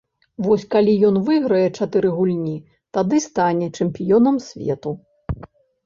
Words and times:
Вось 0.45 0.63
калі 0.75 0.95
ён 1.09 1.19
выйграе 1.27 1.67
чатыры 1.77 2.09
гульні, 2.21 2.55
тады 2.99 3.23
стане 3.29 3.71
чэмпіёнам 3.77 4.45
свету. 4.51 5.01